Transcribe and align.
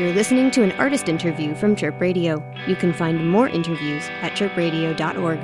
You're 0.00 0.14
listening 0.14 0.50
to 0.52 0.62
an 0.62 0.72
artist 0.72 1.10
interview 1.10 1.54
from 1.54 1.76
Chirp 1.76 2.00
Radio. 2.00 2.42
You 2.66 2.74
can 2.74 2.94
find 2.94 3.30
more 3.30 3.50
interviews 3.50 4.08
at 4.22 4.32
chirpradio.org 4.32 5.40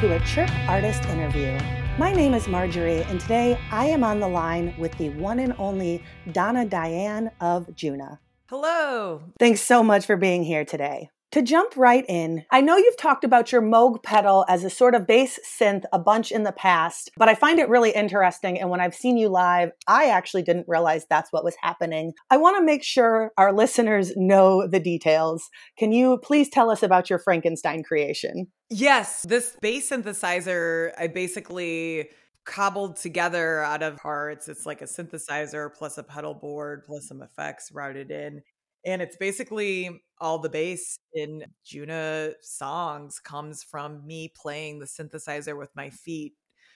to 0.00 0.14
a 0.14 0.20
Chirp 0.20 0.48
Artist 0.68 1.04
interview. 1.06 1.58
My 1.98 2.12
name 2.12 2.32
is 2.32 2.46
Marjorie, 2.46 3.02
and 3.02 3.20
today 3.20 3.58
I 3.72 3.86
am 3.86 4.04
on 4.04 4.20
the 4.20 4.28
line 4.28 4.72
with 4.78 4.96
the 4.96 5.08
one 5.10 5.40
and 5.40 5.52
only 5.58 6.04
Donna 6.30 6.64
Diane 6.64 7.32
of 7.40 7.66
Djunah. 7.74 8.20
Hello. 8.46 9.22
Thanks 9.40 9.60
so 9.60 9.82
much 9.82 10.06
for 10.06 10.16
being 10.16 10.44
here 10.44 10.64
today. 10.64 11.10
To 11.32 11.42
jump 11.42 11.76
right 11.76 12.06
in, 12.08 12.46
I 12.50 12.62
know 12.62 12.78
you've 12.78 12.96
talked 12.96 13.22
about 13.22 13.52
your 13.52 13.60
Moog 13.60 14.02
pedal 14.02 14.46
as 14.48 14.64
a 14.64 14.70
sort 14.70 14.94
of 14.94 15.06
bass 15.06 15.38
synth 15.60 15.84
a 15.92 15.98
bunch 15.98 16.32
in 16.32 16.44
the 16.44 16.52
past, 16.52 17.10
but 17.18 17.28
I 17.28 17.34
find 17.34 17.58
it 17.58 17.68
really 17.68 17.90
interesting. 17.90 18.58
And 18.58 18.70
when 18.70 18.80
I've 18.80 18.94
seen 18.94 19.18
you 19.18 19.28
live, 19.28 19.72
I 19.86 20.06
actually 20.06 20.42
didn't 20.42 20.64
realize 20.68 21.04
that's 21.04 21.30
what 21.30 21.44
was 21.44 21.54
happening. 21.60 22.14
I 22.30 22.38
want 22.38 22.56
to 22.56 22.64
make 22.64 22.82
sure 22.82 23.32
our 23.36 23.52
listeners 23.52 24.10
know 24.16 24.66
the 24.66 24.80
details. 24.80 25.50
Can 25.78 25.92
you 25.92 26.16
please 26.22 26.48
tell 26.48 26.70
us 26.70 26.82
about 26.82 27.10
your 27.10 27.18
Frankenstein 27.18 27.82
creation? 27.82 28.46
Yes, 28.70 29.26
this 29.28 29.54
bass 29.60 29.90
synthesizer, 29.90 30.92
I 30.98 31.08
basically 31.08 32.08
cobbled 32.46 32.96
together 32.96 33.60
out 33.60 33.82
of 33.82 33.98
parts. 33.98 34.48
It's 34.48 34.64
like 34.64 34.80
a 34.80 34.86
synthesizer 34.86 35.68
plus 35.74 35.98
a 35.98 36.02
pedal 36.02 36.32
board 36.32 36.84
plus 36.86 37.06
some 37.06 37.20
effects 37.20 37.70
routed 37.70 38.10
in. 38.10 38.40
And 38.84 39.02
it's 39.02 39.16
basically 39.16 40.02
all 40.20 40.38
the 40.38 40.48
bass 40.48 40.98
in 41.12 41.44
Djunah 41.66 42.34
songs 42.42 43.18
comes 43.18 43.62
from 43.62 44.06
me 44.06 44.32
playing 44.36 44.78
the 44.78 44.86
synthesizer 44.86 45.56
with 45.56 45.70
my 45.76 45.90
feet 45.90 46.34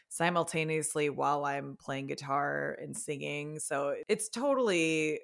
simultaneously 0.09 1.09
while 1.11 1.44
I'm 1.44 1.77
playing 1.81 2.09
guitar 2.09 2.77
and 2.81 2.97
singing. 2.97 3.59
So 3.59 3.94
it's 4.09 4.28
totally 4.28 5.20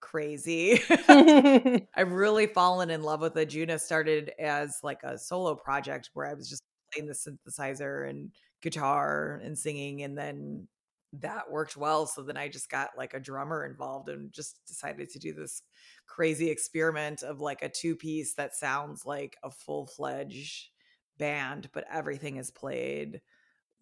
crazy. 0.00 0.80
I've 1.08 2.12
really 2.12 2.46
fallen 2.46 2.90
in 2.90 3.02
love 3.02 3.20
with 3.20 3.36
it. 3.36 3.50
Djunah 3.50 3.80
started 3.80 4.32
as 4.38 4.78
like 4.82 5.02
a 5.02 5.18
solo 5.18 5.54
project 5.54 6.10
where 6.14 6.26
I 6.26 6.34
was 6.34 6.48
just 6.48 6.62
playing 6.92 7.08
the 7.08 7.14
synthesizer 7.14 8.08
and 8.08 8.30
guitar 8.62 9.40
and 9.44 9.58
singing 9.58 10.02
and 10.02 10.16
then 10.16 10.66
that 11.20 11.50
worked 11.50 11.76
well 11.76 12.06
so 12.06 12.22
then 12.22 12.36
I 12.36 12.48
just 12.48 12.70
got 12.70 12.90
like 12.96 13.14
a 13.14 13.20
drummer 13.20 13.64
involved 13.64 14.08
and 14.08 14.32
just 14.32 14.64
decided 14.66 15.10
to 15.10 15.18
do 15.18 15.32
this 15.32 15.62
crazy 16.06 16.50
experiment 16.50 17.22
of 17.22 17.40
like 17.40 17.62
a 17.62 17.68
two 17.68 17.96
piece 17.96 18.34
that 18.34 18.54
sounds 18.54 19.04
like 19.04 19.36
a 19.42 19.50
full-fledged 19.50 20.68
band 21.18 21.68
but 21.72 21.84
everything 21.92 22.36
is 22.36 22.50
played 22.50 23.20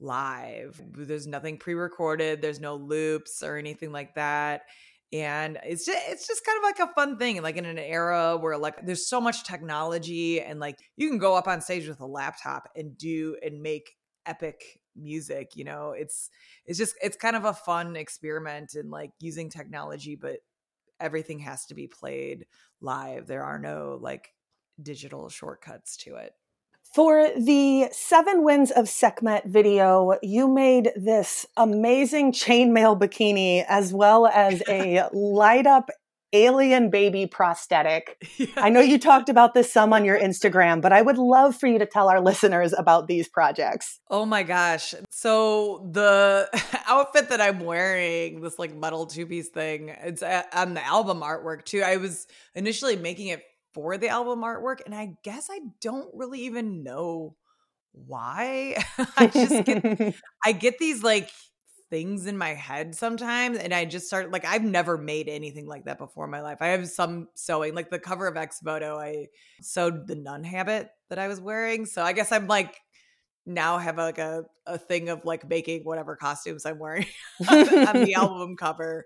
live. 0.00 0.80
There's 0.92 1.26
nothing 1.26 1.56
pre-recorded, 1.56 2.42
there's 2.42 2.60
no 2.60 2.76
loops 2.76 3.42
or 3.42 3.56
anything 3.56 3.92
like 3.92 4.14
that 4.16 4.62
and 5.14 5.58
it's 5.62 5.86
just 5.86 5.98
it's 6.08 6.26
just 6.26 6.44
kind 6.44 6.58
of 6.58 6.64
like 6.64 6.90
a 6.90 6.92
fun 6.94 7.16
thing 7.16 7.40
like 7.40 7.56
in 7.56 7.64
an 7.64 7.78
era 7.78 8.36
where 8.36 8.58
like 8.58 8.84
there's 8.84 9.08
so 9.08 9.20
much 9.20 9.44
technology 9.44 10.40
and 10.40 10.58
like 10.58 10.76
you 10.96 11.08
can 11.08 11.18
go 11.18 11.36
up 11.36 11.46
on 11.46 11.60
stage 11.60 11.86
with 11.86 12.00
a 12.00 12.06
laptop 12.06 12.68
and 12.74 12.98
do 12.98 13.36
and 13.42 13.62
make 13.62 13.96
epic 14.26 14.80
music 14.96 15.56
you 15.56 15.64
know 15.64 15.90
it's 15.90 16.30
it's 16.66 16.78
just 16.78 16.94
it's 17.02 17.16
kind 17.16 17.36
of 17.36 17.44
a 17.44 17.52
fun 17.52 17.96
experiment 17.96 18.74
in 18.74 18.90
like 18.90 19.10
using 19.20 19.50
technology 19.50 20.14
but 20.14 20.38
everything 21.00 21.40
has 21.40 21.66
to 21.66 21.74
be 21.74 21.86
played 21.86 22.46
live. 22.80 23.26
There 23.26 23.44
are 23.44 23.58
no 23.58 23.98
like 24.00 24.32
digital 24.80 25.28
shortcuts 25.28 25.96
to 25.98 26.16
it. 26.16 26.32
For 26.94 27.28
the 27.36 27.88
Seven 27.90 28.44
Winds 28.44 28.70
of 28.70 28.88
Sekhmet 28.88 29.46
video, 29.46 30.16
you 30.22 30.46
made 30.46 30.92
this 30.94 31.44
amazing 31.56 32.32
chainmail 32.32 32.98
bikini 33.00 33.64
as 33.68 33.92
well 33.92 34.26
as 34.26 34.62
a 34.68 35.08
light 35.12 35.66
up 35.66 35.90
alien 36.34 36.90
baby 36.90 37.26
prosthetic. 37.26 38.22
I 38.56 38.68
know 38.68 38.80
you 38.80 38.98
talked 38.98 39.30
about 39.30 39.54
this 39.54 39.72
some 39.72 39.92
on 39.94 40.04
your 40.04 40.18
Instagram, 40.18 40.82
but 40.82 40.92
I 40.92 41.00
would 41.00 41.16
love 41.16 41.56
for 41.56 41.66
you 41.66 41.78
to 41.78 41.86
tell 41.86 42.10
our 42.10 42.20
listeners 42.24 42.74
about 42.76 43.06
these 43.06 43.28
projects. 43.28 44.00
Oh 44.10 44.26
my 44.26 44.42
gosh. 44.42 44.94
So 45.08 45.88
the 45.90 46.48
outfit 46.86 47.30
that 47.30 47.40
I'm 47.40 47.60
wearing, 47.60 48.42
this 48.42 48.58
like 48.58 48.74
metal 48.74 49.06
two 49.06 49.26
piece 49.26 49.48
thing, 49.48 49.88
it's 49.88 50.22
uh, 50.22 50.42
on 50.52 50.74
the 50.74 50.84
album 50.84 51.20
artwork 51.20 51.64
too. 51.64 51.82
I 51.82 51.96
was 51.96 52.26
initially 52.54 52.96
making 52.96 53.28
it 53.28 53.42
for 53.72 53.96
the 53.96 54.08
album 54.08 54.42
artwork, 54.42 54.78
and 54.84 54.94
I 54.94 55.16
guess 55.22 55.48
I 55.50 55.60
don't 55.80 56.08
really 56.14 56.42
even 56.42 56.82
know 56.82 57.36
why. 57.92 58.76
I 59.16 59.26
just 59.28 59.64
get 59.64 60.14
I 60.44 60.52
get 60.52 60.78
these 60.78 61.02
like 61.02 61.30
things 61.90 62.26
in 62.26 62.36
my 62.36 62.54
head 62.54 62.94
sometimes 62.94 63.58
and 63.58 63.72
I 63.72 63.84
just 63.84 64.06
start 64.06 64.32
like 64.32 64.44
I've 64.44 64.64
never 64.64 64.96
made 64.96 65.28
anything 65.28 65.66
like 65.66 65.84
that 65.84 65.98
before 65.98 66.24
in 66.24 66.30
my 66.30 66.40
life. 66.40 66.58
I 66.60 66.68
have 66.68 66.88
some 66.88 67.28
sewing 67.34 67.74
like 67.74 67.90
the 67.90 67.98
cover 67.98 68.26
of 68.26 68.36
Ex 68.36 68.60
Voto 68.62 68.98
I 68.98 69.26
sewed 69.60 70.06
the 70.06 70.14
nun 70.14 70.44
habit 70.44 70.88
that 71.10 71.18
I 71.18 71.28
was 71.28 71.40
wearing. 71.40 71.86
So 71.86 72.02
I 72.02 72.12
guess 72.12 72.32
I'm 72.32 72.46
like 72.46 72.74
now 73.46 73.78
have 73.78 73.98
like 73.98 74.18
a, 74.18 74.44
a 74.66 74.78
thing 74.78 75.08
of 75.08 75.24
like 75.24 75.48
making 75.48 75.82
whatever 75.82 76.16
costumes 76.16 76.64
I'm 76.64 76.78
wearing 76.78 77.06
on 77.48 78.04
the 78.04 78.14
album 78.16 78.56
cover. 78.56 79.04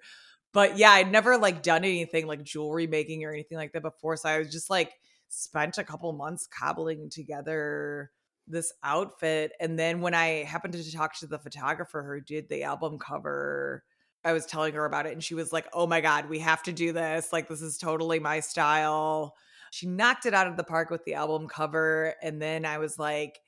But 0.53 0.79
yeah, 0.79 0.93
I'd 0.93 1.13
never 1.13 1.37
like 1.37 1.63
done 1.63 1.85
anything 1.85 2.27
like 2.27 2.43
jewelry 2.43 2.87
making 2.87 3.25
or 3.25 3.33
anything 3.33 3.59
like 3.59 3.73
that 3.73 3.83
before. 3.83 4.17
So 4.17 4.29
I 4.29 4.39
was 4.39 4.51
just 4.51 4.71
like 4.71 4.93
spent 5.29 5.79
a 5.79 5.85
couple 5.85 6.13
months 6.13 6.47
cobbling 6.47 7.11
together 7.11 8.11
this 8.51 8.73
outfit. 8.83 9.53
And 9.61 9.79
then 9.79 10.01
when 10.01 10.15
I 10.15 10.45
happened 10.45 10.75
to 10.75 10.93
talk 10.93 11.19
to 11.19 11.27
the 11.27 11.39
photographer 11.39 12.03
who 12.03 12.21
did 12.21 12.49
the 12.49 12.65
album 12.65 12.99
cover, 12.99 13.85
I 14.25 14.33
was 14.33 14.47
telling 14.47 14.75
her 14.75 14.85
about 14.85 15.07
it 15.07 15.13
and 15.13 15.23
she 15.23 15.35
was 15.35 15.53
like, 15.53 15.67
oh 15.73 15.87
my 15.87 16.01
God, 16.01 16.29
we 16.29 16.41
have 16.41 16.63
to 16.65 16.73
do 16.73 16.93
this. 16.93 17.33
Like, 17.33 17.49
this 17.49 17.63
is 17.63 17.79
totally 17.79 18.19
my 18.19 18.41
style. 18.41 19.35
She 19.71 19.87
knocked 19.87 20.27
it 20.27 20.35
out 20.35 20.47
of 20.47 20.57
the 20.57 20.65
park 20.65 20.91
with 20.91 21.05
the 21.05 21.15
album 21.15 21.47
cover. 21.49 22.15
And 22.23 22.41
then 22.41 22.65
I 22.65 22.79
was 22.79 22.99
like, 22.99 23.39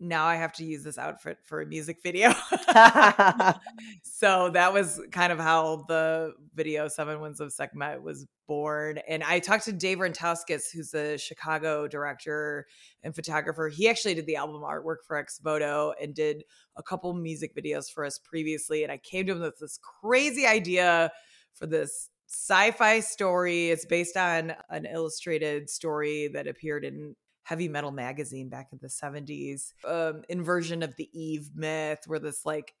now 0.00 0.26
I 0.26 0.36
have 0.36 0.52
to 0.54 0.64
use 0.64 0.82
this 0.82 0.98
outfit 0.98 1.38
for 1.44 1.60
a 1.60 1.66
music 1.66 1.98
video. 2.02 2.28
so 4.02 4.50
that 4.50 4.72
was 4.72 5.00
kind 5.12 5.32
of 5.32 5.38
how 5.38 5.84
the 5.88 6.32
video 6.54 6.88
Seven 6.88 7.20
Winds 7.20 7.40
of 7.40 7.52
Sekhmet 7.52 8.02
was 8.02 8.26
born. 8.46 8.98
And 9.08 9.22
I 9.22 9.38
talked 9.38 9.64
to 9.66 9.72
Dave 9.72 9.98
Rentowskis, 9.98 10.64
who's 10.72 10.92
a 10.94 11.16
Chicago 11.16 11.86
director 11.86 12.66
and 13.02 13.14
photographer. 13.14 13.68
He 13.68 13.88
actually 13.88 14.14
did 14.14 14.26
the 14.26 14.36
album 14.36 14.62
artwork 14.62 14.98
for 15.06 15.16
Ex 15.16 15.38
Voto 15.38 15.94
and 16.00 16.14
did 16.14 16.44
a 16.76 16.82
couple 16.82 17.14
music 17.14 17.54
videos 17.54 17.90
for 17.92 18.04
us 18.04 18.18
previously. 18.18 18.82
And 18.82 18.92
I 18.92 18.98
came 18.98 19.26
to 19.26 19.32
him 19.32 19.40
with 19.40 19.58
this 19.58 19.78
crazy 20.00 20.46
idea 20.46 21.12
for 21.54 21.66
this 21.66 22.10
sci-fi 22.26 23.00
story. 23.00 23.70
It's 23.70 23.86
based 23.86 24.16
on 24.16 24.54
an 24.70 24.86
illustrated 24.86 25.70
story 25.70 26.28
that 26.34 26.46
appeared 26.46 26.84
in 26.84 27.14
heavy 27.44 27.68
metal 27.68 27.90
magazine 27.90 28.48
back 28.48 28.68
in 28.72 28.78
the 28.82 28.88
70s 28.88 29.72
um 29.86 30.22
inversion 30.28 30.82
of 30.82 30.96
the 30.96 31.08
eve 31.12 31.50
myth 31.54 32.00
where 32.06 32.18
this 32.18 32.44
like 32.44 32.74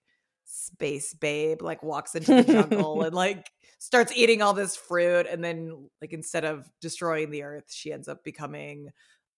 space 0.44 1.14
babe 1.14 1.62
like 1.62 1.82
walks 1.82 2.14
into 2.14 2.34
the 2.34 2.52
jungle 2.52 3.02
and 3.02 3.14
like 3.14 3.50
starts 3.78 4.12
eating 4.16 4.42
all 4.42 4.52
this 4.52 4.76
fruit 4.76 5.26
and 5.30 5.42
then 5.42 5.88
like 6.00 6.12
instead 6.12 6.44
of 6.44 6.68
destroying 6.80 7.30
the 7.30 7.42
earth 7.42 7.70
she 7.70 7.92
ends 7.92 8.08
up 8.08 8.24
becoming 8.24 8.90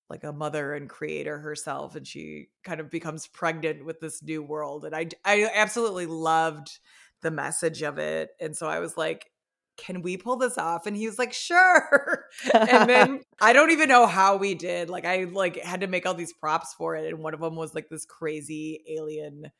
like 0.08 0.24
a 0.24 0.32
mother 0.32 0.74
and 0.74 0.88
creator 0.88 1.38
herself 1.38 1.96
and 1.96 2.06
she 2.06 2.46
kind 2.64 2.80
of 2.80 2.90
becomes 2.90 3.26
pregnant 3.26 3.84
with 3.84 4.00
this 4.00 4.22
new 4.22 4.42
world 4.42 4.84
and 4.84 4.94
i 4.94 5.06
i 5.24 5.48
absolutely 5.54 6.06
loved 6.06 6.78
the 7.22 7.30
message 7.30 7.82
of 7.82 7.98
it 7.98 8.30
and 8.40 8.56
so 8.56 8.66
i 8.66 8.78
was 8.78 8.96
like 8.96 9.30
can 9.76 10.02
we 10.02 10.16
pull 10.16 10.36
this 10.36 10.58
off? 10.58 10.86
And 10.86 10.96
he 10.96 11.06
was 11.06 11.18
like 11.18 11.32
sure. 11.32 12.26
And 12.54 12.88
then 12.88 13.20
i 13.40 13.52
don't 13.52 13.70
even 13.70 13.88
know 13.88 14.06
how 14.06 14.36
we 14.36 14.54
did 14.54 14.88
like 14.88 15.04
i 15.04 15.24
like 15.24 15.56
had 15.56 15.80
to 15.80 15.86
make 15.86 16.06
all 16.06 16.14
these 16.14 16.32
props 16.32 16.74
for 16.74 16.96
it 16.96 17.06
and 17.12 17.22
one 17.22 17.34
of 17.34 17.40
them 17.40 17.56
was 17.56 17.74
like 17.74 17.88
this 17.88 18.04
crazy 18.04 18.82
alien 18.88 19.50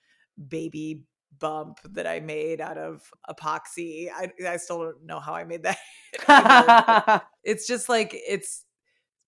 baby 0.49 1.03
bump 1.39 1.79
that 1.85 2.07
i 2.07 2.21
made 2.21 2.61
out 2.61 2.79
of 2.79 3.11
epoxy 3.29 4.09
i, 4.15 4.31
I 4.47 4.57
still 4.57 4.79
don't 4.79 5.05
know 5.05 5.21
how 5.21 5.35
i 5.35 5.45
made 5.45 5.65
that 5.65 5.79
either, 6.29 7.23
it's 7.45 7.67
just 7.67 7.89
like 7.89 8.11
it's 8.13 8.65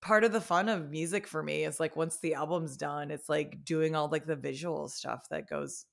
part 0.01 0.25
of 0.25 0.33
the 0.33 0.41
fun 0.41 0.69
of 0.69 0.91
music 0.91 1.27
for 1.27 1.43
me 1.43 1.65
is 1.65 1.81
like 1.81 1.97
once 1.97 2.19
the 2.21 2.35
album's 2.35 2.77
done 2.77 3.11
it's 3.11 3.29
like 3.29 3.65
doing 3.65 3.95
all 3.95 4.09
like 4.09 4.27
the 4.27 4.37
visual 4.37 4.89
stuff 4.89 5.27
that 5.31 5.49
goes 5.49 5.85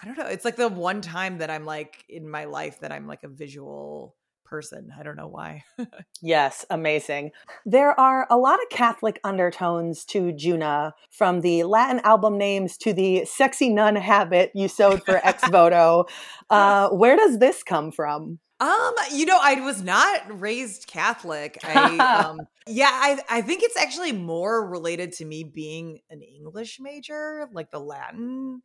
i 0.00 0.06
don't 0.06 0.18
know 0.18 0.26
it's 0.26 0.44
like 0.44 0.56
the 0.56 0.68
one 0.68 1.00
time 1.00 1.38
that 1.38 1.50
i'm 1.50 1.64
like 1.64 2.04
in 2.08 2.28
my 2.28 2.44
life 2.44 2.80
that 2.80 2.92
i'm 2.92 3.06
like 3.06 3.24
a 3.24 3.28
visual 3.28 4.14
person. 4.46 4.92
I 4.98 5.02
don't 5.02 5.16
know 5.16 5.28
why. 5.28 5.64
Yes, 6.22 6.64
amazing. 6.70 7.32
There 7.66 7.98
are 8.00 8.26
a 8.30 8.38
lot 8.38 8.54
of 8.54 8.70
Catholic 8.70 9.20
undertones 9.22 10.04
to 10.06 10.32
Djunah, 10.32 10.92
from 11.10 11.42
the 11.42 11.64
Latin 11.64 12.00
album 12.04 12.38
names 12.38 12.78
to 12.78 12.94
the 12.94 13.26
sexy 13.26 13.68
nun 13.68 13.96
habit 13.96 14.50
you 14.54 14.66
sewed 14.68 15.04
for 15.04 15.20
Ex 15.22 15.46
Voto. 15.50 16.06
Uh, 16.48 16.88
where 16.88 17.16
does 17.16 17.38
this 17.38 17.62
come 17.62 17.92
from? 17.92 18.38
Um, 18.58 18.94
you 19.12 19.26
know, 19.26 19.38
I 19.40 19.60
was 19.60 19.82
not 19.82 20.40
raised 20.40 20.86
Catholic. 20.86 21.58
I 21.62 21.98
um 22.24 22.40
yeah, 22.66 22.90
I 22.90 23.18
I 23.28 23.42
think 23.42 23.62
it's 23.62 23.76
actually 23.76 24.12
more 24.12 24.66
related 24.66 25.12
to 25.14 25.24
me 25.26 25.44
being 25.44 26.00
an 26.08 26.22
English 26.22 26.78
major, 26.80 27.48
like 27.52 27.70
the 27.70 27.80
Latin 27.80 28.62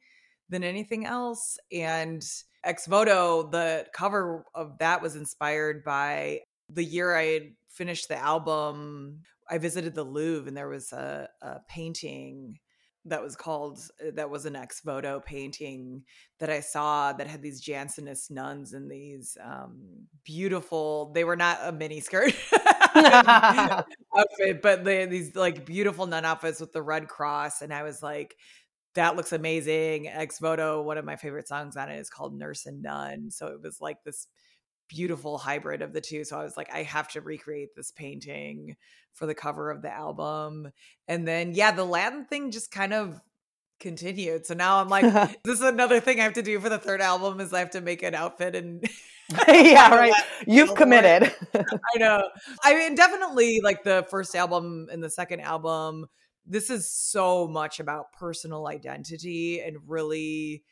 than 0.52 0.64
anything 0.64 1.06
else. 1.06 1.58
And 1.72 2.24
Ex 2.64 2.86
Voto, 2.86 3.50
the 3.50 3.88
cover 3.94 4.46
of 4.54 4.78
that 4.78 5.02
was 5.02 5.16
inspired 5.16 5.84
by 5.84 6.42
the 6.70 6.84
year 6.84 7.16
I 7.16 7.24
had 7.24 7.54
finished 7.70 8.08
the 8.10 8.18
album. 8.18 9.22
I 9.50 9.58
visited 9.58 9.96
the 9.96 10.04
Louvre 10.04 10.48
and 10.48 10.56
there 10.56 10.70
was 10.70 10.92
a, 10.92 11.28
a 11.42 11.60
painting 11.68 12.60
that 13.06 13.24
was 13.24 13.36
called 13.36 13.80
uh, 14.00 14.12
that 14.14 14.30
was 14.30 14.46
an 14.46 14.56
ex 14.56 14.82
voto 14.82 15.20
painting 15.20 16.04
that 16.40 16.52
I 16.52 16.60
saw 16.60 17.12
that 17.14 17.28
had 17.28 17.42
these 17.42 17.60
Jansenist 17.60 18.30
nuns 18.30 18.74
in 18.74 18.88
these 18.88 19.38
um, 19.44 19.82
beautiful. 20.24 21.12
They 21.14 21.24
were 21.24 21.36
not 21.36 21.60
a 21.64 21.72
mini 21.72 22.00
skirt 22.00 22.36
outfit, 22.96 24.62
but 24.62 24.84
they 24.84 25.06
these 25.08 25.36
like 25.36 25.66
beautiful 25.66 26.06
nun 26.06 26.26
outfits 26.26 26.60
with 26.60 26.74
the 26.74 26.82
red 26.82 27.08
cross, 27.08 27.62
and 27.62 27.74
I 27.74 27.84
was 27.84 28.04
like, 28.04 28.36
that 28.96 29.16
looks 29.16 29.32
amazing. 29.34 30.08
Ex 30.08 30.40
voto, 30.40 30.82
one 30.82 30.98
of 30.98 31.06
my 31.06 31.16
favorite 31.16 31.48
songs 31.48 31.78
on 31.78 31.90
it 31.90 32.00
is 32.00 32.10
called 32.10 32.38
Nurse 32.38 32.66
and 32.66 32.82
Nun. 32.82 33.32
So 33.32 33.48
it 33.48 33.62
was 33.62 33.80
like 33.82 34.04
this 34.04 34.28
beautiful 34.88 35.38
hybrid 35.38 35.82
of 35.82 35.94
the 35.94 36.02
two. 36.02 36.24
So 36.24 36.40
I 36.40 36.44
was 36.44 36.58
like, 36.58 36.70
I 36.74 36.84
have 36.84 37.08
to 37.10 37.22
recreate 37.22 37.76
this 37.76 37.92
painting 37.92 38.76
for 39.14 39.26
the 39.26 39.36
cover 39.36 39.72
of 39.72 39.82
the 39.82 39.92
album. 39.92 40.72
And 41.08 41.28
then, 41.28 41.54
yeah, 41.54 41.72
the 41.72 41.86
Latin 41.86 42.26
thing 42.26 42.52
just 42.52 42.72
kind 42.72 42.94
of 42.94 43.22
continued. 43.80 44.46
So 44.46 44.54
now 44.54 44.80
I'm 44.80 44.90
like, 44.90 45.04
this 45.44 45.60
is 45.60 45.62
another 45.62 46.00
thing 46.00 46.20
I 46.20 46.24
have 46.24 46.34
to 46.34 46.42
do 46.42 46.60
for 46.60 46.70
the 46.70 46.78
third 46.78 47.02
album 47.02 47.40
is 47.40 47.54
I 47.54 47.60
have 47.60 47.72
to 47.72 47.82
make 47.82 48.04
an 48.04 48.16
outfit 48.16 48.56
and 48.56 48.86
yeah, 49.48 49.90
right. 49.96 50.14
You've 50.46 50.70
Go 50.70 50.76
for 50.76 50.82
it. 50.82 50.84
committed. 50.84 51.36
I 51.56 51.98
know. 51.98 52.28
I 52.64 52.76
mean, 52.76 52.96
definitely 52.96 53.62
like 53.64 53.84
the 53.84 54.06
first 54.10 54.36
album 54.36 54.88
and 54.92 55.04
the 55.04 55.10
second 55.10 55.40
album, 55.42 56.08
this 56.46 56.70
is 56.70 56.90
so 56.90 57.48
much 57.48 57.80
about 57.80 58.14
personal 58.14 58.68
identity 58.68 59.62
and 59.62 59.78
really 59.88 60.64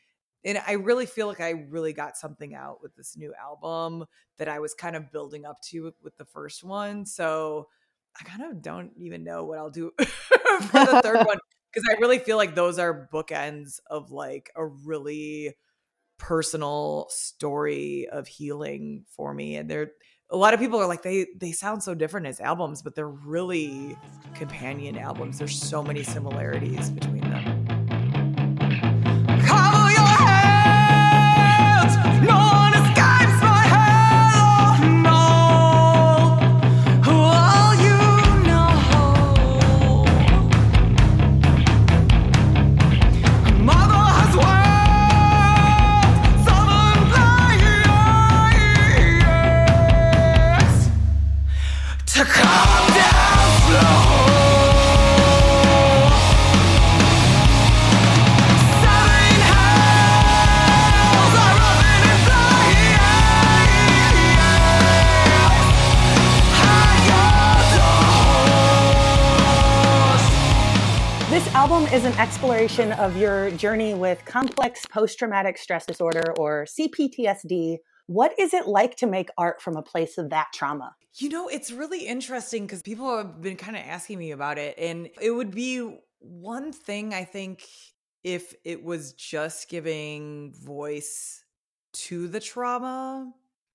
and 0.44 0.60
I 0.66 0.72
really 0.72 1.06
feel 1.06 1.26
like 1.26 1.40
I 1.40 1.50
really 1.50 1.92
got 1.92 2.16
something 2.16 2.54
out 2.54 2.82
with 2.82 2.94
this 2.96 3.16
new 3.16 3.34
album 3.34 4.06
that 4.38 4.48
I 4.48 4.58
was 4.58 4.74
kind 4.74 4.96
of 4.96 5.12
building 5.12 5.44
up 5.44 5.60
to 5.68 5.92
with, 6.02 6.16
the 6.16 6.24
first 6.24 6.64
one. 6.64 7.04
So 7.04 7.68
I 8.18 8.24
kind 8.24 8.50
of 8.50 8.62
don't 8.62 8.90
even 8.96 9.22
know 9.22 9.44
what 9.44 9.58
I'll 9.58 9.70
do 9.70 9.92
for 9.98 10.84
the 10.86 11.00
third 11.02 11.16
one 11.26 11.38
because 11.72 11.88
I 11.90 12.00
really 12.00 12.18
feel 12.18 12.36
like 12.36 12.54
those 12.54 12.78
are 12.78 13.08
bookends 13.12 13.80
of 13.88 14.10
like 14.10 14.50
a 14.56 14.64
really 14.64 15.54
personal 16.20 17.06
story 17.10 18.06
of 18.12 18.28
healing 18.28 19.04
for 19.16 19.34
me 19.34 19.56
and 19.56 19.68
they're 19.68 19.90
a 20.32 20.36
lot 20.36 20.54
of 20.54 20.60
people 20.60 20.78
are 20.78 20.86
like 20.86 21.02
they 21.02 21.26
they 21.36 21.50
sound 21.50 21.82
so 21.82 21.94
different 21.94 22.26
as 22.26 22.38
albums 22.40 22.82
but 22.82 22.94
they're 22.94 23.08
really 23.08 23.96
companion 24.34 24.96
albums. 24.96 25.38
There's 25.38 25.60
so 25.60 25.82
many 25.82 26.02
similarities 26.02 26.90
between 26.90 27.20
them 27.20 27.29
album 71.60 71.84
is 71.92 72.06
an 72.06 72.12
exploration 72.14 72.90
of 72.92 73.18
your 73.18 73.50
journey 73.50 73.92
with 73.92 74.24
complex 74.24 74.86
post 74.86 75.18
traumatic 75.18 75.58
stress 75.58 75.84
disorder 75.84 76.32
or 76.38 76.64
CPTSD. 76.64 77.76
What 78.06 78.32
is 78.38 78.54
it 78.54 78.66
like 78.66 78.96
to 78.96 79.06
make 79.06 79.28
art 79.36 79.60
from 79.60 79.76
a 79.76 79.82
place 79.82 80.16
of 80.16 80.30
that 80.30 80.46
trauma? 80.54 80.94
You 81.16 81.28
know, 81.28 81.48
it's 81.48 81.70
really 81.70 82.06
interesting 82.06 82.62
because 82.62 82.80
people 82.80 83.14
have 83.14 83.42
been 83.42 83.56
kind 83.56 83.76
of 83.76 83.82
asking 83.84 84.18
me 84.18 84.30
about 84.30 84.56
it. 84.56 84.74
And 84.78 85.10
it 85.20 85.32
would 85.32 85.50
be 85.50 85.98
one 86.20 86.72
thing, 86.72 87.12
I 87.12 87.24
think, 87.24 87.62
if 88.24 88.54
it 88.64 88.82
was 88.82 89.12
just 89.12 89.68
giving 89.68 90.54
voice 90.54 91.44
to 91.92 92.26
the 92.26 92.40
trauma. 92.40 93.34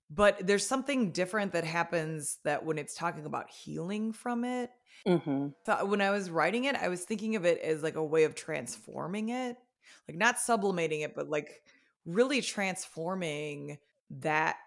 But 0.09 0.45
there's 0.45 0.65
something 0.65 1.11
different 1.11 1.53
that 1.53 1.63
happens 1.63 2.37
that 2.43 2.63
when 2.63 2.77
it's 2.77 2.95
talking 2.95 3.25
about 3.25 3.49
healing 3.49 4.13
from 4.13 4.43
it. 4.43 4.69
Mm-hmm. 5.07 5.47
So 5.65 5.85
when 5.85 6.01
I 6.01 6.11
was 6.11 6.29
writing 6.29 6.65
it, 6.65 6.75
I 6.75 6.89
was 6.89 7.03
thinking 7.03 7.35
of 7.35 7.45
it 7.45 7.59
as 7.59 7.81
like 7.81 7.95
a 7.95 8.03
way 8.03 8.23
of 8.23 8.35
transforming 8.35 9.29
it, 9.29 9.57
like 10.07 10.17
not 10.17 10.37
sublimating 10.37 11.01
it, 11.01 11.15
but 11.15 11.29
like 11.29 11.61
really 12.05 12.41
transforming 12.41 13.77
that 14.11 14.57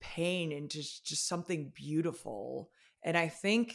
pain 0.00 0.50
into 0.50 0.78
just 0.78 1.28
something 1.28 1.72
beautiful. 1.74 2.70
And 3.04 3.16
I 3.16 3.28
think 3.28 3.74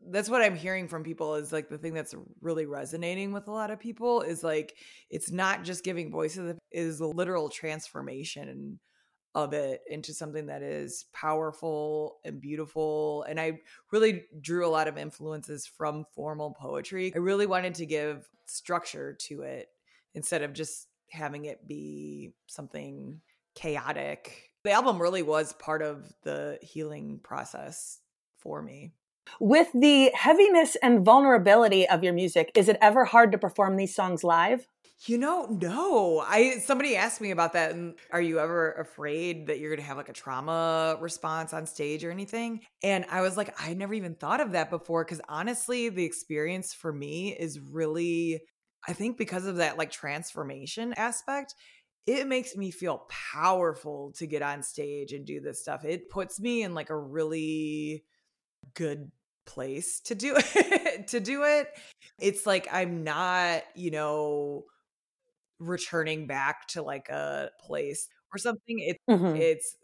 that's 0.00 0.30
what 0.30 0.42
I'm 0.42 0.56
hearing 0.56 0.88
from 0.88 1.02
people 1.02 1.34
is 1.34 1.52
like 1.52 1.68
the 1.68 1.78
thing 1.78 1.92
that's 1.92 2.14
really 2.40 2.66
resonating 2.66 3.32
with 3.32 3.48
a 3.48 3.52
lot 3.52 3.70
of 3.70 3.80
people 3.80 4.22
is 4.22 4.42
like 4.44 4.74
it's 5.10 5.30
not 5.30 5.64
just 5.64 5.84
giving 5.84 6.10
voices, 6.10 6.50
it 6.50 6.58
is 6.70 6.98
the 6.98 7.06
literal 7.06 7.48
transformation 7.48 8.78
of 9.34 9.52
it 9.52 9.82
into 9.88 10.12
something 10.12 10.46
that 10.46 10.62
is 10.62 11.04
powerful 11.12 12.18
and 12.24 12.40
beautiful. 12.40 13.24
And 13.28 13.38
I 13.38 13.60
really 13.92 14.24
drew 14.40 14.66
a 14.66 14.68
lot 14.68 14.88
of 14.88 14.98
influences 14.98 15.66
from 15.66 16.04
formal 16.14 16.56
poetry. 16.58 17.12
I 17.14 17.18
really 17.18 17.46
wanted 17.46 17.74
to 17.76 17.86
give 17.86 18.28
structure 18.46 19.14
to 19.28 19.42
it 19.42 19.68
instead 20.14 20.42
of 20.42 20.52
just 20.52 20.88
having 21.10 21.44
it 21.44 21.66
be 21.66 22.32
something 22.46 23.20
chaotic. 23.54 24.52
The 24.64 24.72
album 24.72 25.00
really 25.00 25.22
was 25.22 25.52
part 25.54 25.82
of 25.82 26.12
the 26.22 26.58
healing 26.62 27.20
process 27.22 28.00
for 28.38 28.62
me. 28.62 28.92
With 29.40 29.68
the 29.74 30.10
heaviness 30.14 30.76
and 30.82 31.04
vulnerability 31.04 31.88
of 31.88 32.02
your 32.02 32.12
music, 32.12 32.50
is 32.54 32.68
it 32.68 32.78
ever 32.80 33.04
hard 33.04 33.32
to 33.32 33.38
perform 33.38 33.76
these 33.76 33.94
songs 33.94 34.24
live? 34.24 34.66
You 35.06 35.16
know, 35.16 35.46
no. 35.46 36.24
I 36.26 36.58
somebody 36.58 36.96
asked 36.96 37.20
me 37.20 37.30
about 37.30 37.52
that 37.52 37.70
and 37.70 37.94
are 38.10 38.20
you 38.20 38.40
ever 38.40 38.72
afraid 38.72 39.46
that 39.46 39.60
you're 39.60 39.76
to 39.76 39.82
have 39.82 39.96
like 39.96 40.08
a 40.08 40.12
trauma 40.12 40.98
response 41.00 41.52
on 41.52 41.66
stage 41.66 42.04
or 42.04 42.10
anything? 42.10 42.60
And 42.82 43.04
I 43.08 43.20
was 43.20 43.36
like 43.36 43.54
I 43.62 43.74
never 43.74 43.94
even 43.94 44.16
thought 44.16 44.40
of 44.40 44.52
that 44.52 44.70
before 44.70 45.04
cuz 45.04 45.20
honestly, 45.28 45.88
the 45.88 46.04
experience 46.04 46.74
for 46.74 46.92
me 46.92 47.36
is 47.38 47.60
really 47.60 48.42
I 48.88 48.92
think 48.92 49.18
because 49.18 49.46
of 49.46 49.56
that 49.56 49.78
like 49.78 49.92
transformation 49.92 50.92
aspect, 50.94 51.54
it 52.06 52.26
makes 52.26 52.56
me 52.56 52.70
feel 52.72 53.06
powerful 53.08 54.12
to 54.16 54.26
get 54.26 54.42
on 54.42 54.62
stage 54.64 55.12
and 55.12 55.24
do 55.26 55.40
this 55.40 55.60
stuff. 55.60 55.84
It 55.84 56.10
puts 56.10 56.40
me 56.40 56.62
in 56.64 56.74
like 56.74 56.90
a 56.90 56.98
really 56.98 58.04
good 58.74 59.10
place 59.46 60.00
to 60.00 60.14
do 60.14 60.34
it 60.36 61.06
to 61.08 61.20
do 61.20 61.44
it. 61.44 61.68
It's 62.18 62.46
like 62.46 62.68
I'm 62.72 63.04
not, 63.04 63.62
you 63.74 63.90
know, 63.90 64.64
returning 65.58 66.26
back 66.26 66.66
to 66.68 66.82
like 66.82 67.08
a 67.08 67.50
place 67.60 68.08
or 68.32 68.38
something. 68.38 68.78
It 68.80 68.98
Mhm. 69.08 69.40
it's 69.40 69.76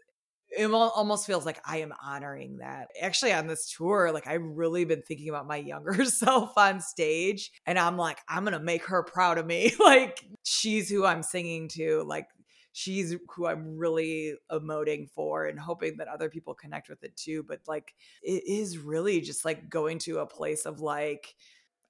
it 0.57 0.71
almost 0.71 1.25
feels 1.27 1.45
like 1.45 1.59
I 1.65 1.77
am 1.77 1.93
honoring 2.01 2.57
that. 2.57 2.89
Actually, 3.01 3.33
on 3.33 3.47
this 3.47 3.71
tour, 3.71 4.11
like 4.11 4.27
I've 4.27 4.43
really 4.43 4.85
been 4.85 5.01
thinking 5.01 5.29
about 5.29 5.47
my 5.47 5.57
younger 5.57 6.05
self 6.05 6.57
on 6.57 6.79
stage, 6.81 7.51
and 7.65 7.79
I'm 7.79 7.97
like, 7.97 8.19
I'm 8.29 8.43
gonna 8.45 8.59
make 8.59 8.85
her 8.85 9.03
proud 9.03 9.37
of 9.37 9.45
me. 9.45 9.73
like 9.79 10.25
she's 10.43 10.89
who 10.89 11.05
I'm 11.05 11.23
singing 11.23 11.67
to. 11.69 12.03
Like 12.03 12.29
she's 12.73 13.15
who 13.35 13.47
I'm 13.47 13.77
really 13.77 14.35
emoting 14.51 15.09
for, 15.09 15.45
and 15.45 15.59
hoping 15.59 15.97
that 15.97 16.07
other 16.07 16.29
people 16.29 16.53
connect 16.53 16.89
with 16.89 17.03
it 17.03 17.15
too. 17.17 17.43
But 17.43 17.61
like, 17.67 17.93
it 18.21 18.43
is 18.47 18.77
really 18.77 19.21
just 19.21 19.45
like 19.45 19.69
going 19.69 19.99
to 19.99 20.19
a 20.19 20.27
place 20.27 20.65
of 20.65 20.79
like. 20.79 21.35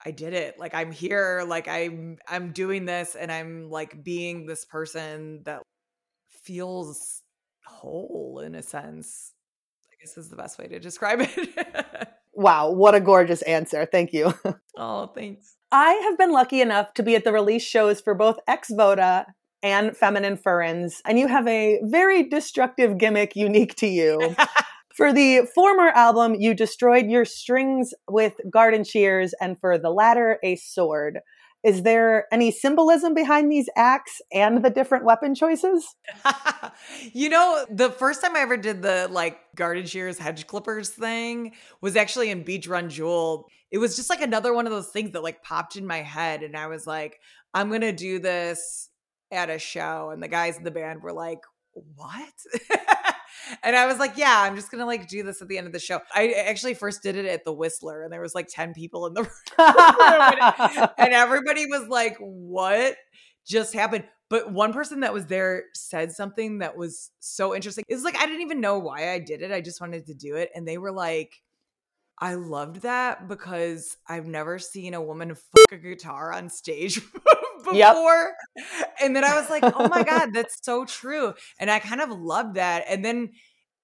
I 0.06 0.12
did 0.12 0.34
it. 0.34 0.60
Like 0.60 0.76
I'm 0.76 0.92
here, 0.92 1.44
like 1.48 1.68
I'm 1.68 2.18
I'm 2.28 2.52
doing 2.52 2.86
this 2.86 3.16
and 3.16 3.32
I'm 3.32 3.70
like 3.70 4.04
being 4.04 4.46
this 4.46 4.64
person 4.64 5.42
that 5.46 5.64
feels 6.30 7.24
whole 7.66 8.42
in 8.46 8.54
a 8.54 8.62
sense. 8.62 9.34
I 9.92 9.96
guess 10.00 10.18
is 10.18 10.30
the 10.30 10.36
best 10.36 10.60
way 10.60 10.68
to 10.68 10.80
describe 10.80 11.22
it. 11.24 12.10
wow, 12.34 12.72
what 12.72 12.94
a 12.94 13.00
gorgeous 13.00 13.42
answer. 13.44 13.88
Thank 13.92 14.14
you. 14.14 14.34
oh, 14.78 15.08
thanks. 15.08 15.56
I 15.72 15.94
have 15.94 16.18
been 16.18 16.32
lucky 16.32 16.62
enough 16.62 16.94
to 16.94 17.04
be 17.04 17.16
at 17.16 17.24
the 17.24 17.34
release 17.34 17.64
shows 17.64 18.00
for 18.00 18.14
both 18.14 18.38
Ex 18.48 18.70
Voto 18.72 19.26
and 19.64 19.98
Femina 19.98 20.38
Furens, 20.38 21.02
and 21.06 21.18
you 21.18 21.28
have 21.28 21.48
a 21.48 21.80
very 21.84 22.30
destructive 22.30 23.00
gimmick 23.00 23.36
unique 23.36 23.76
to 23.78 23.88
you. 23.88 24.36
for 24.96 25.12
the 25.12 25.46
former 25.54 25.90
album, 25.90 26.36
you 26.36 26.54
destroyed 26.54 27.08
your 27.08 27.26
strings 27.26 27.94
with 28.10 28.34
garden 28.50 28.86
shears, 28.86 29.34
and 29.42 29.60
for 29.60 29.78
the 29.78 29.90
latter, 29.90 30.40
a 30.42 30.56
sword. 30.56 31.20
Is 31.66 31.84
there 31.84 32.28
any 32.32 32.50
symbolism 32.52 33.14
behind 33.14 33.52
these 33.52 33.68
acts 33.76 34.22
and 34.32 34.64
the 34.64 34.70
different 34.70 35.04
weapon 35.04 35.36
choices? 35.36 35.96
you 37.12 37.28
know, 37.28 37.66
the 37.70 37.90
first 37.90 38.22
time 38.22 38.38
I 38.38 38.40
ever 38.40 38.56
did 38.56 38.84
the 38.84 39.10
like 39.12 39.38
garden 39.56 39.86
shears, 39.86 40.18
hedge 40.18 40.48
clippers 40.48 40.92
thing 40.92 41.54
was 41.82 41.96
actually 41.96 42.30
in 42.30 42.44
Beach 42.44 42.68
Run 42.68 42.90
Jewel. 42.90 43.48
It 43.72 43.80
was 43.80 43.98
just 43.98 44.10
like 44.10 44.22
another 44.22 44.54
one 44.54 44.66
of 44.66 44.72
those 44.72 44.90
things 44.90 45.12
that 45.12 45.24
like 45.24 45.44
popped 45.44 45.76
in 45.76 45.86
my 45.86 46.04
head. 46.04 46.44
And 46.44 46.56
I 46.56 46.68
was 46.68 46.88
like, 46.88 47.20
I'm 47.54 47.70
to 47.82 47.92
do 47.92 48.20
this 48.20 48.90
at 49.32 49.50
a 49.50 49.60
show. 49.60 50.12
And 50.12 50.24
the 50.24 50.28
guys 50.30 50.58
in 50.58 50.64
the 50.64 50.72
band 50.72 51.02
were 51.02 51.14
like, 51.14 51.40
what? 51.96 52.34
and 53.64 53.76
I 53.76 53.86
was 53.86 54.00
like, 54.00 54.18
yeah, 54.18 54.42
I'm 54.42 54.56
just 54.56 54.72
gonna 54.72 54.86
like 54.86 55.08
do 55.08 55.24
this 55.24 55.42
at 55.42 55.48
the 55.48 55.58
end 55.58 55.68
of 55.68 55.74
the 55.74 55.80
show. 55.80 56.00
I 56.14 56.32
actually 56.32 56.74
first 56.74 57.04
did 57.04 57.16
it 57.16 57.26
at 57.26 57.46
the 57.46 57.54
Whistler, 57.54 58.04
and 58.04 58.12
there 58.12 58.22
was 58.22 58.36
like 58.36 58.48
10 58.50 58.74
people 58.74 59.08
in 59.08 59.14
the 59.14 59.24
room. 59.24 60.90
and 60.98 61.14
everybody 61.14 61.66
was 61.66 61.88
like, 61.88 62.18
what 62.20 62.96
just 63.48 63.74
happened? 63.74 64.06
But 64.30 64.52
one 64.52 64.74
person 64.74 65.02
that 65.02 65.14
was 65.14 65.28
there 65.28 65.66
said 65.76 66.12
something 66.12 66.60
that 66.60 66.76
was 66.76 67.12
so 67.20 67.56
interesting. 67.56 67.84
It's 67.88 68.04
like 68.04 68.18
I 68.18 68.26
didn't 68.26 68.42
even 68.42 68.62
know 68.62 68.80
why 68.80 69.12
I 69.12 69.20
did 69.20 69.42
it. 69.42 69.52
I 69.52 69.62
just 69.62 69.80
wanted 69.80 70.08
to 70.08 70.16
do 70.16 70.36
it. 70.36 70.50
And 70.56 70.68
they 70.68 70.78
were 70.78 70.92
like, 70.92 71.32
I 72.20 72.36
loved 72.36 72.82
that 72.82 73.28
because 73.28 73.98
I've 74.08 74.26
never 74.26 74.58
seen 74.58 74.94
a 74.94 75.02
woman 75.02 75.36
fuck 75.36 75.72
a 75.72 75.78
guitar 75.78 76.32
on 76.32 76.50
stage 76.50 77.02
before. 77.66 78.34
Yep. 78.56 78.96
And 79.02 79.16
then 79.16 79.24
I 79.24 79.40
was 79.40 79.50
like, 79.50 79.64
oh 79.64 79.88
my 79.88 80.04
God, 80.10 80.30
that's 80.34 80.64
so 80.64 80.86
true. 80.86 81.34
And 81.60 81.70
I 81.70 81.80
kind 81.80 82.02
of 82.02 82.10
loved 82.10 82.56
that. 82.56 82.86
And 82.88 83.04
then 83.04 83.32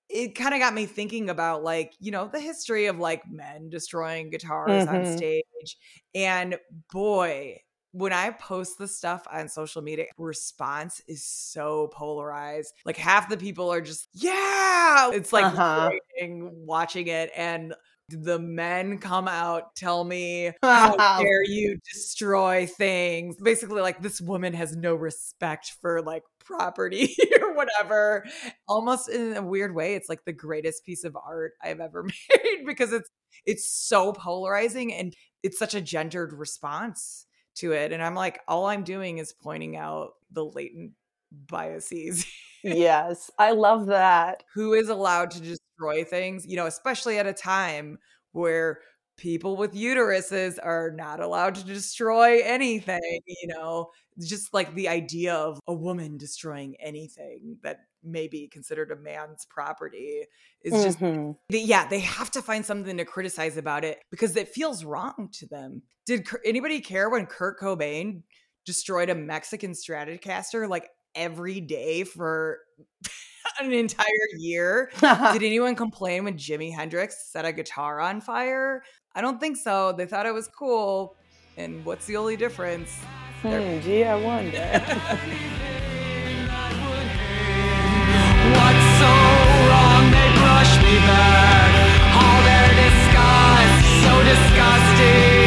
it 0.09 0.35
kind 0.35 0.53
of 0.53 0.59
got 0.59 0.73
me 0.73 0.85
thinking 0.85 1.29
about 1.29 1.63
like, 1.63 1.93
you 1.99 2.11
know, 2.11 2.29
the 2.31 2.39
history 2.39 2.87
of 2.87 2.99
like 2.99 3.23
men 3.29 3.69
destroying 3.69 4.29
guitars 4.29 4.85
mm-hmm. 4.85 4.95
on 4.95 5.17
stage. 5.17 5.77
And 6.13 6.57
boy, 6.91 7.61
when 7.93 8.13
I 8.13 8.31
post 8.31 8.77
the 8.77 8.87
stuff 8.87 9.25
on 9.31 9.47
social 9.47 9.81
media, 9.81 10.05
response 10.17 11.01
is 11.07 11.25
so 11.25 11.89
polarized. 11.93 12.73
Like 12.85 12.97
half 12.97 13.29
the 13.29 13.37
people 13.37 13.71
are 13.71 13.81
just, 13.81 14.07
yeah. 14.13 15.11
It's 15.13 15.33
like 15.33 15.45
uh-huh. 15.45 15.91
watching 16.19 17.07
it. 17.07 17.31
And 17.35 17.73
the 18.11 18.39
men 18.39 18.97
come 18.97 19.27
out 19.27 19.75
tell 19.75 20.03
me 20.03 20.51
how 20.61 20.95
dare 21.19 21.43
you 21.43 21.79
destroy 21.91 22.65
things? 22.65 23.37
Basically 23.41 23.81
like 23.81 24.01
this 24.01 24.21
woman 24.21 24.53
has 24.53 24.75
no 24.75 24.95
respect 24.95 25.75
for 25.81 26.01
like 26.01 26.23
property 26.39 27.15
or 27.41 27.53
whatever. 27.55 28.25
Almost 28.67 29.09
in 29.09 29.37
a 29.37 29.41
weird 29.41 29.73
way 29.73 29.95
it's 29.95 30.09
like 30.09 30.25
the 30.25 30.33
greatest 30.33 30.85
piece 30.85 31.03
of 31.03 31.15
art 31.15 31.53
i've 31.61 31.79
ever 31.79 32.03
made 32.43 32.65
because 32.65 32.93
it's 32.93 33.09
it's 33.45 33.69
so 33.69 34.13
polarizing 34.13 34.93
and 34.93 35.15
it's 35.43 35.57
such 35.57 35.73
a 35.73 35.81
gendered 35.81 36.33
response 36.33 37.25
to 37.55 37.73
it. 37.73 37.91
And 37.91 38.03
i'm 38.03 38.15
like 38.15 38.41
all 38.47 38.65
i'm 38.65 38.83
doing 38.83 39.17
is 39.17 39.33
pointing 39.33 39.75
out 39.75 40.13
the 40.31 40.45
latent 40.45 40.91
biases. 41.31 42.25
Yes 42.63 43.31
i 43.39 43.51
love 43.51 43.87
that. 43.87 44.43
Who 44.53 44.73
is 44.73 44.89
allowed 44.89 45.31
to 45.31 45.41
just 45.41 45.60
destroy 45.81 46.03
things, 46.03 46.45
you 46.45 46.55
know, 46.55 46.65
especially 46.65 47.17
at 47.17 47.25
a 47.25 47.33
time 47.33 47.97
where 48.31 48.79
people 49.17 49.57
with 49.57 49.73
uteruses 49.73 50.57
are 50.61 50.91
not 50.91 51.19
allowed 51.19 51.55
to 51.55 51.63
destroy 51.63 52.41
anything, 52.43 53.19
you 53.27 53.47
know, 53.47 53.89
just 54.19 54.53
like 54.53 54.73
the 54.75 54.87
idea 54.87 55.33
of 55.33 55.59
a 55.67 55.73
woman 55.73 56.17
destroying 56.17 56.75
anything 56.79 57.57
that 57.63 57.79
may 58.03 58.27
be 58.27 58.47
considered 58.47 58.91
a 58.91 58.95
man's 58.95 59.45
property 59.45 60.23
is 60.63 60.83
just 60.83 60.99
mm-hmm. 60.99 61.33
yeah 61.49 61.87
they 61.87 61.99
have 61.99 62.31
to 62.31 62.41
find 62.41 62.65
something 62.65 62.97
to 62.97 63.05
criticize 63.05 63.57
about 63.57 63.83
it 63.83 63.99
because 64.09 64.35
it 64.35 64.47
feels 64.47 64.83
wrong 64.83 65.29
to 65.31 65.45
them 65.45 65.83
did 66.07 66.27
anybody 66.43 66.81
care 66.81 67.11
when 67.11 67.27
kurt 67.27 67.59
cobain 67.59 68.23
destroyed 68.65 69.11
a 69.11 69.13
mexican 69.13 69.73
stratocaster 69.73 70.67
like 70.67 70.89
every 71.13 71.61
day 71.61 72.03
for 72.03 72.57
an 73.59 73.73
entire 73.73 74.05
year. 74.37 74.91
Did 75.01 75.43
anyone 75.43 75.75
complain 75.75 76.23
when 76.23 76.35
Jimi 76.35 76.73
Hendrix 76.73 77.31
set 77.31 77.45
a 77.45 77.51
guitar 77.51 77.99
on 77.99 78.21
fire? 78.21 78.83
I 79.13 79.21
don't 79.21 79.39
think 79.39 79.57
so. 79.57 79.91
They 79.91 80.05
thought 80.05 80.25
it 80.25 80.33
was 80.33 80.47
cool. 80.47 81.15
And 81.57 81.83
what's 81.85 82.05
the 82.05 82.17
only 82.17 82.37
difference? 82.37 82.97
Hmm, 83.41 83.79
gee, 83.81 84.03
I 84.03 84.15
wonder. 84.15 84.81
What's 88.51 88.87
so 88.99 89.11
wrong? 89.69 90.11
They 90.11 90.29
brush 90.41 90.73
me 90.83 90.95
back. 91.07 91.71
All 92.17 92.39
their 92.43 92.69
disgust, 92.81 94.03
so 94.03 94.11
disgusting. 94.23 95.40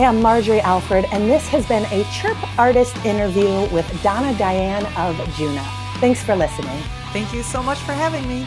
Am 0.00 0.22
Marjorie 0.22 0.62
Alford, 0.62 1.04
and 1.12 1.28
this 1.28 1.46
has 1.48 1.66
been 1.66 1.84
a 1.92 2.04
Chirp 2.04 2.38
Artist 2.58 2.96
interview 3.04 3.68
with 3.70 3.86
Donna 4.02 4.36
Diane 4.38 4.86
of 4.96 5.14
Djunah. 5.36 6.00
Thanks 6.00 6.22
for 6.22 6.34
listening. 6.34 6.80
Thank 7.12 7.34
you 7.34 7.42
so 7.42 7.62
much 7.62 7.76
for 7.80 7.92
having 7.92 8.26
me. 8.26 8.46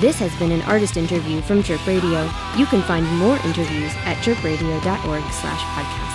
This 0.00 0.18
has 0.18 0.34
been 0.38 0.50
an 0.50 0.62
artist 0.62 0.96
interview 0.96 1.42
from 1.42 1.62
Chirp 1.62 1.86
Radio. 1.86 2.22
You 2.56 2.64
can 2.64 2.80
find 2.84 3.06
more 3.18 3.36
interviews 3.44 3.92
at 4.06 4.16
chirpradio.org 4.24 5.22
slash 5.30 5.60
podcasts. 5.76 6.09